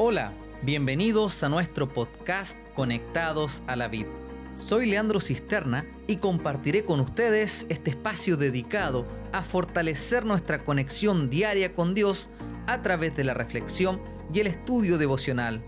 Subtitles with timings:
[0.00, 0.32] Hola,
[0.62, 4.06] bienvenidos a nuestro podcast Conectados a la Vid.
[4.52, 11.74] Soy Leandro Cisterna y compartiré con ustedes este espacio dedicado a fortalecer nuestra conexión diaria
[11.74, 12.28] con Dios
[12.68, 14.00] a través de la reflexión
[14.32, 15.64] y el estudio devocional.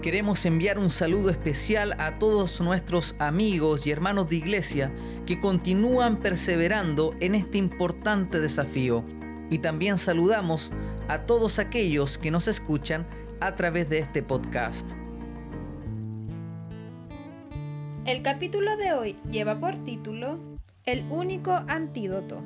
[0.00, 4.92] Queremos enviar un saludo especial a todos nuestros amigos y hermanos de iglesia
[5.26, 9.04] que continúan perseverando en este importante desafío.
[9.50, 10.72] Y también saludamos
[11.08, 13.06] a todos aquellos que nos escuchan
[13.40, 14.88] a través de este podcast.
[18.06, 20.38] El capítulo de hoy lleva por título
[20.86, 22.42] El único antídoto.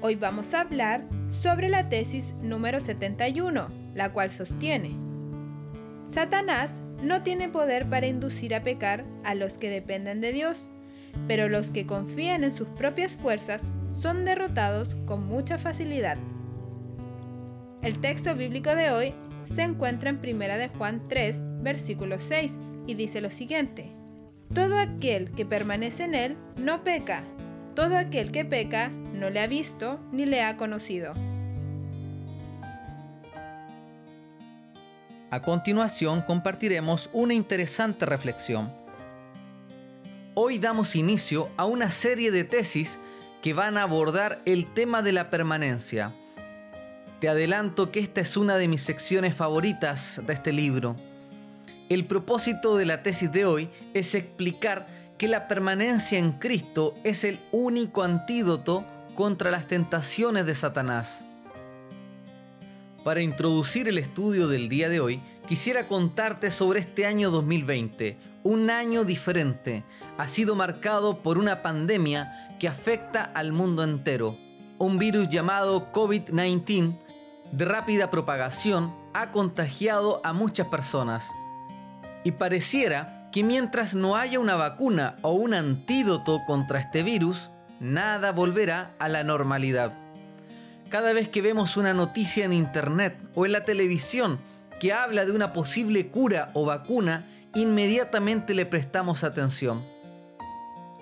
[0.00, 5.06] Hoy vamos a hablar sobre la tesis número 71, la cual sostiene,
[6.10, 10.70] Satanás no tiene poder para inducir a pecar a los que dependen de Dios,
[11.26, 16.16] pero los que confían en sus propias fuerzas son derrotados con mucha facilidad.
[17.86, 22.94] El texto bíblico de hoy se encuentra en 1 de Juan 3, versículo 6, y
[22.94, 23.94] dice lo siguiente:
[24.52, 27.22] Todo aquel que permanece en él no peca.
[27.76, 31.14] Todo aquel que peca no le ha visto ni le ha conocido.
[35.30, 38.72] A continuación compartiremos una interesante reflexión.
[40.34, 42.98] Hoy damos inicio a una serie de tesis
[43.42, 46.12] que van a abordar el tema de la permanencia.
[47.20, 50.96] Te adelanto que esta es una de mis secciones favoritas de este libro.
[51.88, 54.86] El propósito de la tesis de hoy es explicar
[55.16, 61.24] que la permanencia en Cristo es el único antídoto contra las tentaciones de Satanás.
[63.02, 68.68] Para introducir el estudio del día de hoy, quisiera contarte sobre este año 2020, un
[68.68, 69.84] año diferente.
[70.18, 74.36] Ha sido marcado por una pandemia que afecta al mundo entero.
[74.78, 77.05] Un virus llamado COVID-19
[77.52, 81.30] de rápida propagación ha contagiado a muchas personas.
[82.24, 88.32] Y pareciera que mientras no haya una vacuna o un antídoto contra este virus, nada
[88.32, 89.92] volverá a la normalidad.
[90.88, 94.38] Cada vez que vemos una noticia en internet o en la televisión
[94.80, 99.82] que habla de una posible cura o vacuna, inmediatamente le prestamos atención.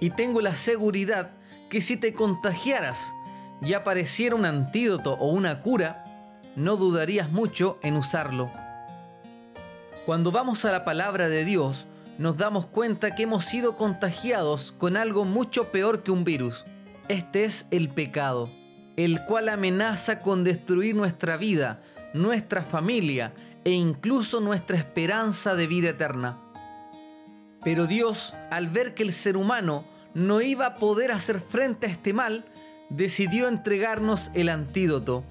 [0.00, 1.31] Y tengo la seguridad
[1.69, 3.12] que si te contagiaras
[3.60, 6.03] y apareciera un antídoto o una cura,
[6.56, 8.50] no dudarías mucho en usarlo.
[10.06, 11.87] Cuando vamos a la palabra de Dios,
[12.19, 16.65] nos damos cuenta que hemos sido contagiados con algo mucho peor que un virus.
[17.09, 18.48] Este es el pecado
[18.97, 21.81] el cual amenaza con destruir nuestra vida,
[22.12, 23.32] nuestra familia
[23.65, 26.38] e incluso nuestra esperanza de vida eterna.
[27.65, 31.91] Pero Dios, al ver que el ser humano no iba a poder hacer frente a
[31.91, 32.44] este mal,
[32.91, 35.25] decidió entregarnos el antídoto,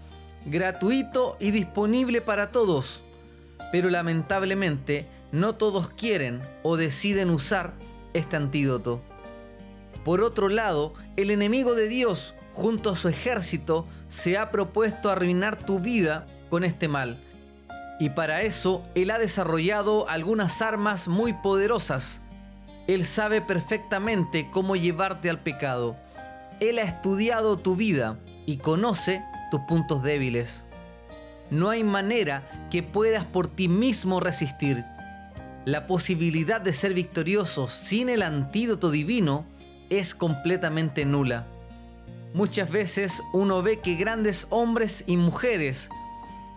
[0.45, 3.01] gratuito y disponible para todos.
[3.71, 7.73] Pero lamentablemente no todos quieren o deciden usar
[8.13, 9.01] este antídoto.
[10.05, 15.57] Por otro lado, el enemigo de Dios junto a su ejército, se ha propuesto arruinar
[15.57, 17.17] tu vida con este mal.
[17.99, 22.21] Y para eso Él ha desarrollado algunas armas muy poderosas.
[22.87, 25.95] Él sabe perfectamente cómo llevarte al pecado.
[26.59, 30.63] Él ha estudiado tu vida y conoce tus puntos débiles.
[31.51, 34.83] No hay manera que puedas por ti mismo resistir.
[35.63, 39.45] La posibilidad de ser victorioso sin el antídoto divino
[39.91, 41.45] es completamente nula.
[42.33, 45.87] Muchas veces uno ve que grandes hombres y mujeres,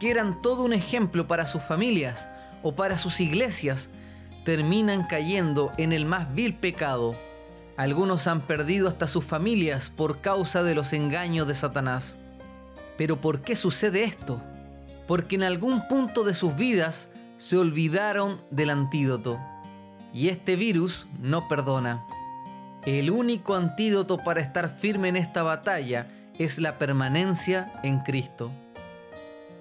[0.01, 2.31] que eran todo un ejemplo para sus familias
[2.63, 3.91] o para sus iglesias,
[4.47, 7.15] terminan cayendo en el más vil pecado.
[7.77, 12.17] Algunos han perdido hasta sus familias por causa de los engaños de Satanás.
[12.97, 14.41] Pero ¿por qué sucede esto?
[15.07, 17.09] Porque en algún punto de sus vidas
[17.39, 19.39] se olvidaron del antídoto.
[20.12, 22.05] Y este virus no perdona.
[22.84, 26.07] El único antídoto para estar firme en esta batalla
[26.39, 28.51] es la permanencia en Cristo.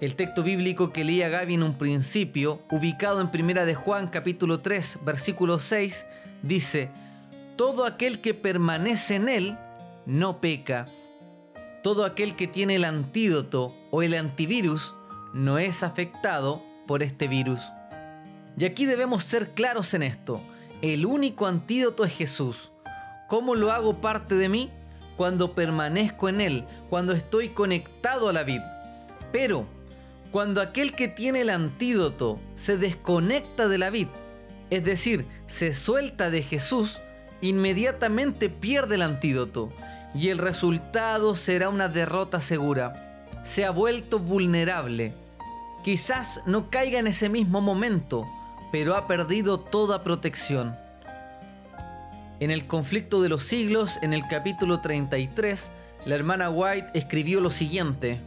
[0.02, 4.60] El texto bíblico que leía Gaby en un principio, ubicado en Primera de Juan capítulo
[4.60, 6.06] 3, versículo 6,
[6.44, 6.90] dice,
[7.56, 9.58] Todo aquel que permanece en él
[10.06, 10.86] no peca.
[11.86, 14.96] Todo aquel que tiene el antídoto o el antivirus
[15.36, 17.62] no es afectado por este virus.
[18.58, 20.42] Y aquí debemos ser claros en esto.
[20.82, 22.72] El único antídoto es Jesús.
[23.28, 24.72] ¿Cómo lo hago parte de mí?
[25.16, 28.62] Cuando permanezco en Él, cuando estoy conectado a la vid.
[29.32, 29.68] Pero
[30.32, 34.08] cuando aquel que tiene el antídoto se desconecta de la vid,
[34.72, 37.00] es decir, se suelta de Jesús,
[37.42, 39.72] inmediatamente pierde el antídoto
[40.16, 43.28] y el resultado será una derrota segura.
[43.44, 45.14] Se ha vuelto vulnerable.
[45.84, 48.26] Quizás no caiga en ese mismo momento,
[48.72, 50.76] pero ha perdido toda protección.
[52.40, 55.70] En el conflicto de los siglos, en el capítulo 33,
[56.06, 58.20] la hermana White escribió lo siguiente.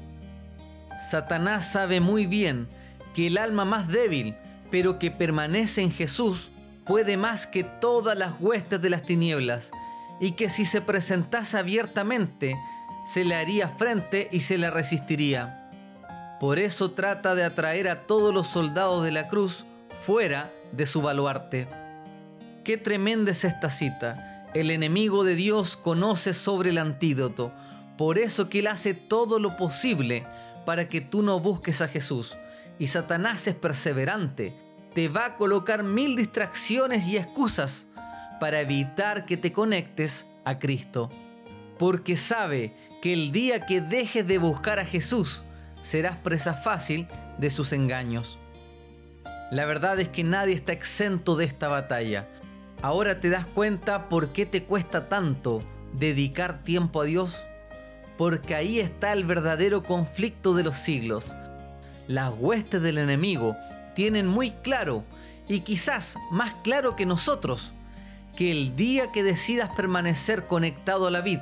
[1.11, 2.69] Satanás sabe muy bien
[3.15, 4.35] que el alma más débil,
[4.71, 6.51] pero que permanece en Jesús,
[6.87, 9.71] puede más que todas las huestes de las tinieblas,
[10.21, 12.57] y que si se presentase abiertamente,
[13.07, 15.71] se le haría frente y se le resistiría.
[16.41, 19.65] Por eso trata de atraer a todos los soldados de la cruz
[20.05, 21.69] fuera de su baluarte.
[22.65, 24.47] Qué tremenda es esta cita.
[24.55, 27.53] El enemigo de Dios conoce sobre el antídoto,
[27.97, 30.27] por eso que Él hace todo lo posible
[30.65, 32.37] para que tú no busques a Jesús.
[32.79, 34.55] Y Satanás es perseverante,
[34.95, 37.88] te va a colocar mil distracciones y excusas
[38.39, 41.11] para evitar que te conectes a Cristo.
[41.79, 45.43] Porque sabe que el día que dejes de buscar a Jesús,
[45.83, 47.07] serás presa fácil
[47.39, 48.39] de sus engaños.
[49.51, 52.27] La verdad es que nadie está exento de esta batalla.
[52.83, 55.63] Ahora te das cuenta por qué te cuesta tanto
[55.95, 57.43] dedicar tiempo a Dios.
[58.17, 61.35] Porque ahí está el verdadero conflicto de los siglos.
[62.09, 63.57] Las huestes del enemigo
[63.95, 65.05] tienen muy claro,
[65.49, 67.73] y quizás más claro que nosotros,
[68.39, 71.41] que el día que decidas permanecer conectado a la vid,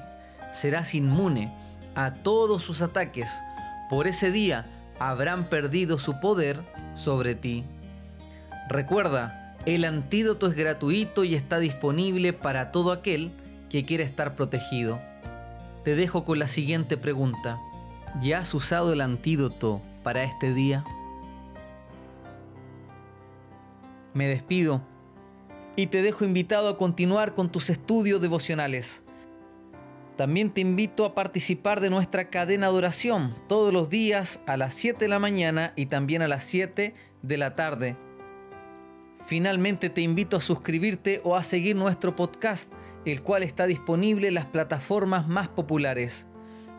[0.55, 1.53] serás inmune
[1.95, 3.29] a todos sus ataques.
[3.91, 4.65] Por ese día
[4.99, 6.59] habrán perdido su poder
[6.95, 7.65] sobre ti.
[8.71, 13.31] Recuerda, el antídoto es gratuito y está disponible para todo aquel
[13.69, 14.99] que quiera estar protegido.
[15.85, 17.61] Te dejo con la siguiente pregunta.
[18.23, 20.83] ¿Ya has usado el antídoto para este día?
[24.15, 24.81] Me despido
[25.77, 29.05] y te dejo invitado a continuar con tus estudios devocionales.
[30.17, 34.75] También te invito a participar de nuestra cadena de oración todos los días a las
[34.75, 37.97] 7 de la mañana y también a las 7 de la tarde.
[39.27, 42.73] Finalmente te invito a suscribirte o a seguir nuestro podcast,
[43.05, 46.27] el cual está disponible en las plataformas más populares.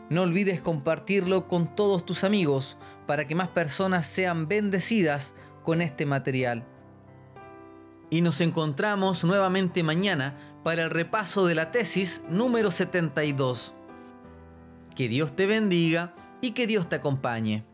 [0.09, 6.05] No olvides compartirlo con todos tus amigos para que más personas sean bendecidas con este
[6.05, 6.65] material.
[8.09, 13.73] Y nos encontramos nuevamente mañana para el repaso de la tesis número 72.
[14.95, 17.65] Que Dios te bendiga y que Dios te acompañe.